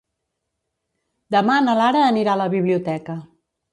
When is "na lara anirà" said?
1.67-2.33